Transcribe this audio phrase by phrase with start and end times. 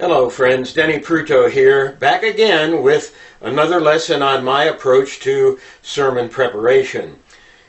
[0.00, 0.72] Hello, friends.
[0.72, 7.18] Denny Prutow here, back again with another lesson on my approach to sermon preparation.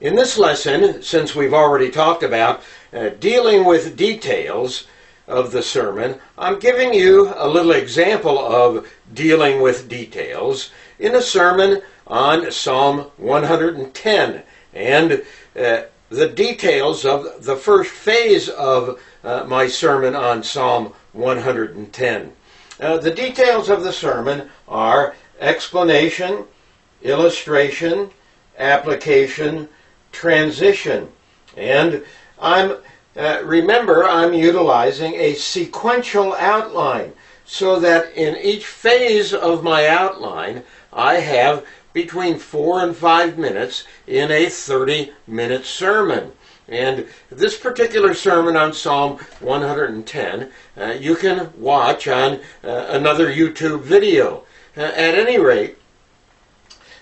[0.00, 2.62] In this lesson, since we've already talked about
[2.92, 4.86] uh, dealing with details
[5.26, 10.70] of the sermon, I'm giving you a little example of dealing with details
[11.00, 14.42] in a sermon on Psalm 110
[14.74, 15.24] and
[15.58, 22.32] uh, the details of the first phase of uh, my sermon on Psalm 110.
[22.80, 26.44] Uh, the details of the sermon are explanation,
[27.02, 28.10] illustration,
[28.58, 29.68] application,
[30.10, 31.08] transition.
[31.56, 32.04] And
[32.40, 32.76] I'm
[33.14, 37.12] uh, remember I'm utilizing a sequential outline
[37.44, 43.84] so that in each phase of my outline I have between 4 and 5 minutes
[44.06, 46.32] in a 30 minute sermon.
[46.72, 53.82] And this particular sermon on Psalm 110, uh, you can watch on uh, another YouTube
[53.82, 54.44] video.
[54.74, 55.76] Uh, at any rate,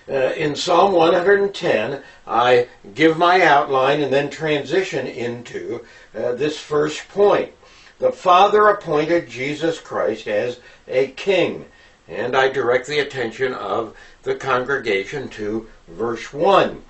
[0.09, 7.07] uh, in Psalm 110, I give my outline and then transition into uh, this first
[7.07, 7.53] point.
[7.99, 11.65] The Father appointed Jesus Christ as a king.
[12.09, 16.83] And I direct the attention of the congregation to verse 1.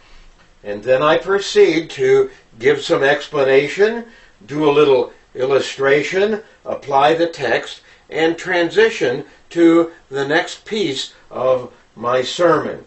[0.63, 4.05] And then I proceed to give some explanation,
[4.45, 12.21] do a little illustration, apply the text, and transition to the next piece of my
[12.21, 12.85] sermon.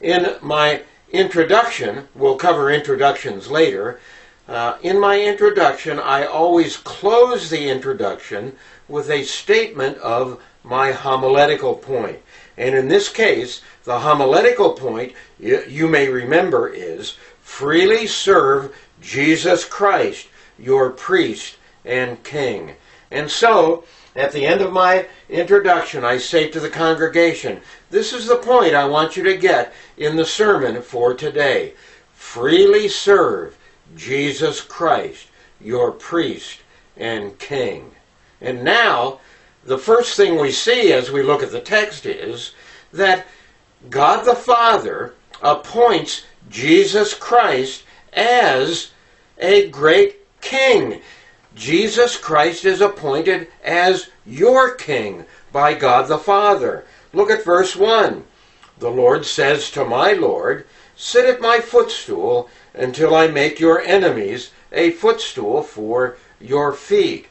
[0.00, 4.00] In my introduction, we'll cover introductions later.
[4.48, 8.56] Uh, in my introduction, I always close the introduction
[8.88, 12.18] with a statement of my homiletical point.
[12.56, 20.28] And in this case, the homiletical point, you, may remember, is freely serve Jesus Christ,
[20.58, 22.76] your priest and king.
[23.10, 23.84] And so,
[24.16, 28.74] at the end of my introduction, I say to the congregation, this is the point
[28.74, 31.74] I want you to get in the sermon for today.
[32.14, 33.56] Freely serve
[33.96, 35.26] Jesus Christ,
[35.60, 36.60] your priest
[36.96, 37.90] and king.
[38.40, 39.20] And now,
[39.66, 42.52] the first thing we see as we look at the text is
[42.92, 43.26] that
[43.90, 48.90] God the Father appoints Jesus Christ as
[49.38, 51.00] a great king.
[51.54, 56.84] Jesus Christ is appointed as your king by God the Father.
[57.12, 58.24] Look at verse 1.
[58.78, 60.66] The Lord says to my Lord,
[60.96, 67.26] Sit at my footstool until I make your enemies a footstool for your feet.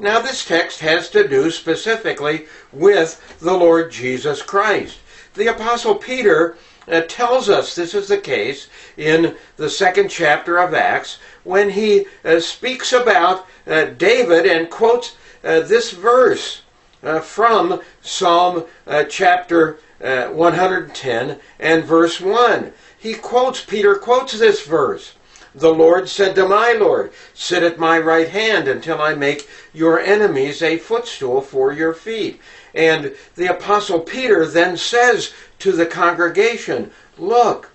[0.00, 4.98] Now, this text has to do specifically with the Lord Jesus Christ.
[5.34, 10.72] The Apostle Peter uh, tells us this is the case in the second chapter of
[10.72, 16.62] Acts when he uh, speaks about uh, David and quotes uh, this verse
[17.02, 22.72] uh, from Psalm uh, chapter 110 and verse 1.
[22.96, 25.14] He quotes, Peter quotes this verse.
[25.54, 29.98] The Lord said to my Lord, Sit at my right hand until I make your
[29.98, 32.40] enemies a footstool for your feet.
[32.74, 37.70] And the Apostle Peter then says to the congregation, Look,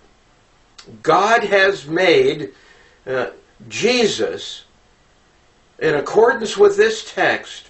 [1.01, 2.53] God has made
[3.05, 3.31] uh,
[3.67, 4.65] Jesus,
[5.79, 7.69] in accordance with this text,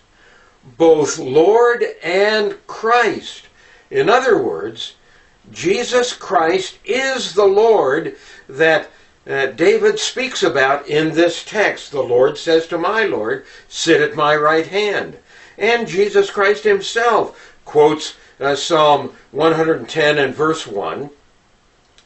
[0.78, 3.48] both Lord and Christ.
[3.90, 4.96] In other words,
[5.52, 8.16] Jesus Christ is the Lord
[8.48, 8.90] that
[9.26, 11.92] uh, David speaks about in this text.
[11.92, 15.18] The Lord says to my Lord, Sit at my right hand.
[15.58, 21.10] And Jesus Christ himself quotes uh, Psalm 110 and verse 1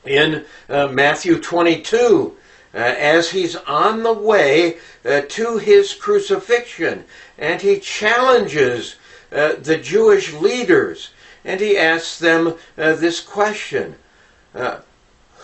[0.06, 2.38] in uh, Matthew 22
[2.74, 7.04] uh, as he's on the way uh, to his crucifixion.
[7.38, 8.96] And he challenges
[9.32, 11.10] uh, the Jewish leaders
[11.44, 13.96] and he asks them this question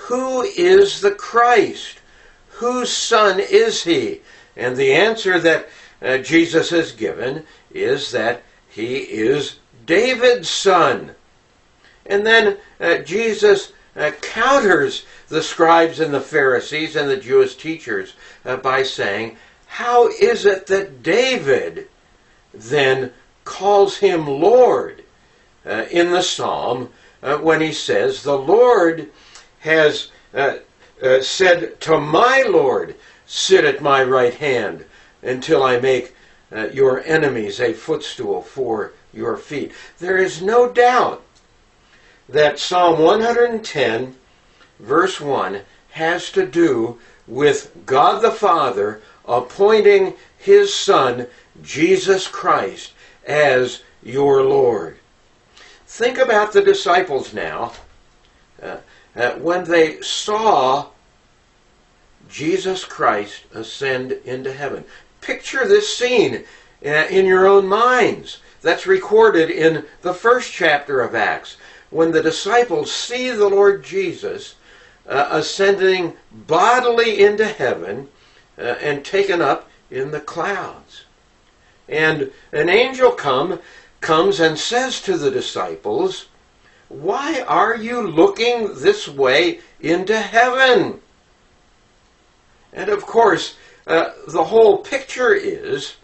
[0.08, 2.00] who is the Christ?
[2.50, 4.22] Whose son is he?
[4.56, 5.70] And the answer that
[6.02, 11.16] uh, Jesus has given is that he is David's son.
[12.06, 18.14] And then uh, Jesus uh, counters the scribes and the Pharisees and the Jewish teachers
[18.44, 21.88] uh, by saying, How is it that David
[22.54, 23.14] then
[23.46, 25.04] calls him Lord
[25.66, 26.90] uh, in the psalm
[27.22, 29.10] uh, when he says, The Lord
[29.64, 30.58] has uh,
[31.02, 32.96] uh, said to my Lord,
[33.26, 34.86] Sit at my right hand
[35.22, 36.16] until I make
[36.52, 39.72] uh, your enemies a footstool for your feet.
[40.00, 41.24] There is no doubt
[42.28, 44.16] that Psalm 110,
[44.80, 45.62] verse 1,
[45.92, 51.28] has to do with God the Father appointing his Son,
[51.62, 52.92] Jesus Christ,
[53.26, 54.98] as your Lord.
[55.86, 57.72] Think about the disciples now.
[58.62, 58.78] Uh,
[59.16, 60.88] when they saw
[62.30, 64.84] Jesus Christ ascend into heaven.
[65.22, 66.44] Picture this scene
[66.86, 68.40] uh, in your own minds.
[68.62, 71.58] That's recorded in the first chapter of Acts.
[71.90, 74.56] When the disciples see the Lord Jesus
[75.08, 78.08] uh, ascending bodily into heaven
[78.58, 81.04] uh, and taken up in the clouds.
[81.88, 83.60] And an angel come,
[84.02, 86.28] comes and says to the disciples,
[86.94, 91.02] Why are you looking this way into heaven?
[92.72, 93.56] And of course,
[93.88, 95.96] uh, the whole picture is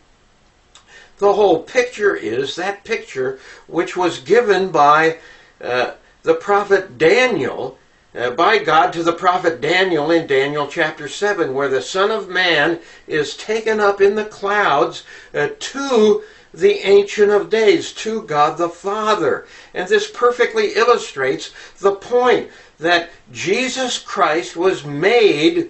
[1.20, 5.18] the whole picture is that picture which was given by
[5.62, 5.92] uh,
[6.24, 7.78] the prophet Daniel,
[8.16, 12.30] uh, by God to the prophet Daniel in Daniel chapter 7, where the Son of
[12.30, 15.04] Man is taken up in the clouds
[15.36, 16.24] uh, to
[16.54, 19.46] the Ancient of Days, to God the Father.
[19.74, 22.50] And this perfectly illustrates the point
[22.80, 25.70] that Jesus Christ was made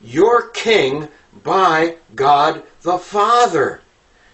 [0.00, 1.08] your king
[1.42, 3.80] by God the Father.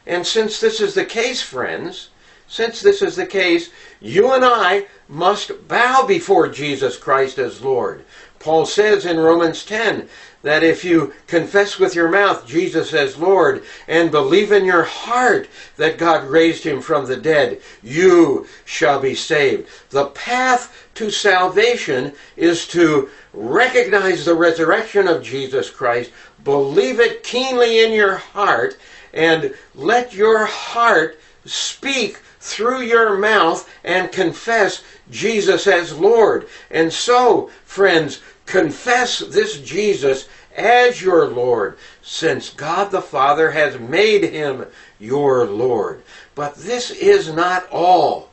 [0.06, 2.10] And since this is the case, friends,
[2.48, 3.70] since this is the case,
[4.00, 8.04] you and I must bow before Jesus Christ as Lord.
[8.38, 10.08] Paul says in Romans 10
[10.42, 15.48] that if you confess with your mouth Jesus as Lord and believe in your heart
[15.76, 19.68] that God raised him from the dead, you shall be saved.
[19.90, 26.10] The path to salvation is to recognize the resurrection of Jesus Christ,
[26.44, 28.78] believe it keenly in your heart,
[29.12, 36.46] and let your heart speak through your mouth and confess Jesus as Lord.
[36.70, 44.22] And so, friends, confess this Jesus as your Lord, since God the Father has made
[44.22, 44.64] him
[45.00, 46.02] your Lord.
[46.36, 48.30] But this is not all.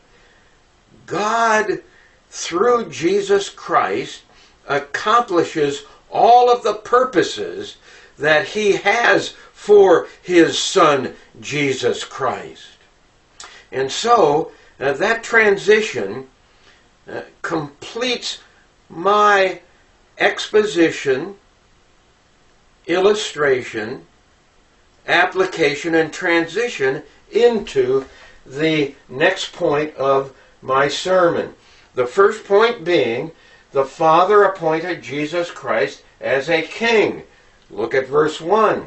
[1.07, 1.81] God,
[2.29, 4.21] through Jesus Christ,
[4.67, 7.77] accomplishes all of the purposes
[8.19, 12.72] that he has for his Son, Jesus Christ.
[13.73, 16.27] And so, uh, that transition
[17.11, 18.39] uh, completes
[18.87, 19.59] my
[20.17, 21.35] exposition,
[22.85, 24.05] illustration,
[25.07, 28.05] application, and transition into
[28.45, 31.55] the next point of my sermon.
[31.95, 33.31] The first point being
[33.71, 37.23] the Father appointed Jesus Christ as a king.
[37.71, 38.85] Look at verse 1.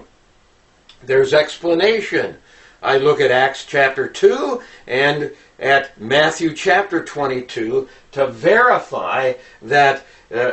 [1.03, 2.37] There's explanation.
[2.83, 10.53] I look at Acts chapter 2 and at Matthew chapter 22 to verify that uh,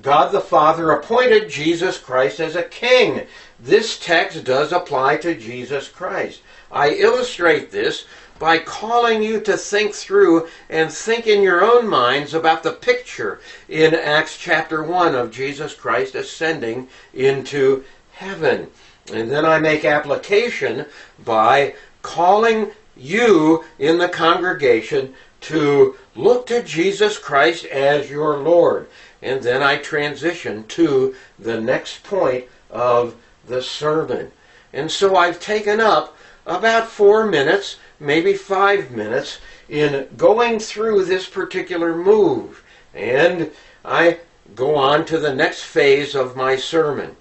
[0.00, 3.26] God the Father appointed Jesus Christ as a king.
[3.60, 6.40] This text does apply to Jesus Christ.
[6.70, 8.04] I illustrate this
[8.38, 13.40] by calling you to think through and think in your own minds about the picture
[13.68, 18.70] in Acts chapter 1 of Jesus Christ ascending into heaven.
[19.10, 20.86] And then I make application
[21.24, 28.88] by calling you in the congregation to look to Jesus Christ as your Lord.
[29.22, 33.14] And then I transition to the next point of
[33.46, 34.32] the sermon.
[34.72, 36.16] And so I've taken up
[36.46, 39.38] about four minutes maybe five minutes
[39.68, 42.62] in going through this particular move.
[42.94, 43.50] And
[43.84, 44.18] I
[44.54, 47.16] go on to the next phase of my sermon.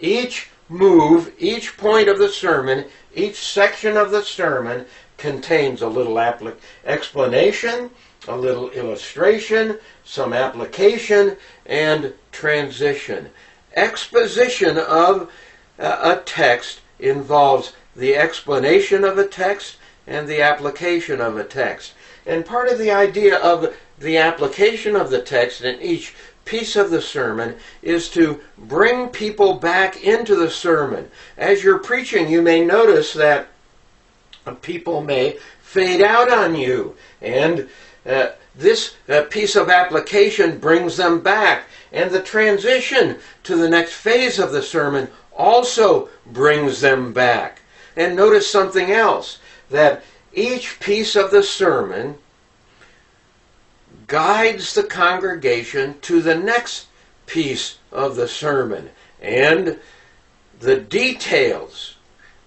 [0.00, 4.86] Each move, each point of the sermon, each section of the sermon
[5.18, 6.18] contains a little
[6.84, 7.90] explanation,
[8.26, 11.36] a little illustration, some application,
[11.66, 13.30] and transition.
[13.74, 15.30] Exposition of
[15.78, 19.76] uh, a text involves the explanation of a text
[20.06, 21.92] and the application of a text.
[22.26, 26.14] And part of the idea of the application of the text in each
[26.44, 31.10] piece of the sermon is to bring people back into the sermon.
[31.36, 33.48] As you're preaching, you may notice that
[34.60, 36.96] people may fade out on you.
[37.20, 37.68] And
[38.04, 41.64] uh, this uh, piece of application brings them back.
[41.92, 47.60] And the transition to the next phase of the sermon also brings them back.
[47.96, 49.38] And notice something else
[49.70, 50.02] that
[50.34, 52.16] each piece of the sermon
[54.06, 56.86] guides the congregation to the next
[57.26, 58.90] piece of the sermon.
[59.20, 59.78] And
[60.60, 61.96] the details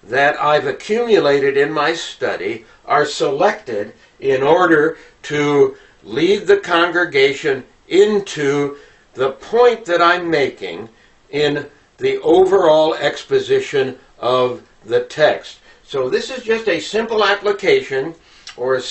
[0.03, 8.77] that I've accumulated in my study are selected in order to lead the congregation into
[9.13, 10.89] the point that I'm making
[11.31, 15.59] in the overall exposition of the text.
[15.83, 18.13] So this is just a simple application
[18.57, 18.81] or a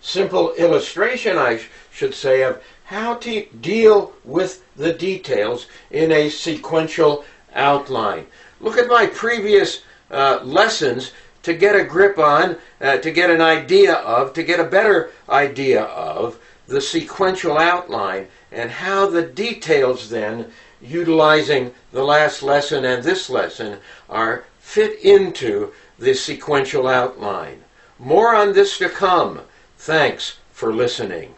[0.00, 6.28] simple illustration, I sh- should say, of how to deal with the details in a
[6.28, 7.24] sequential
[7.54, 8.26] outline.
[8.60, 11.12] Look at my previous uh, lessons
[11.42, 15.10] to get a grip on, uh, to get an idea of, to get a better
[15.28, 20.50] idea of the sequential outline and how the details then,
[20.82, 27.62] utilizing the last lesson and this lesson, are fit into the sequential outline.
[28.00, 29.42] More on this to come.
[29.76, 31.34] Thanks for listening.